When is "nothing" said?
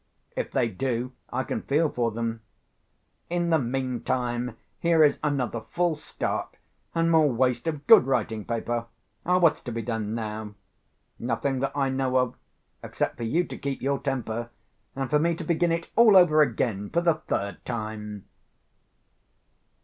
11.19-11.59